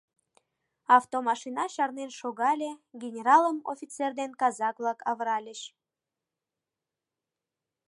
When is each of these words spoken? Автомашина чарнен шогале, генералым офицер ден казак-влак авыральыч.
Автомашина 0.97 1.65
чарнен 1.75 2.11
шогале, 2.19 2.71
генералым 3.01 3.57
офицер 3.71 4.11
ден 4.19 4.31
казак-влак 4.41 4.99
авыральыч. 5.11 5.61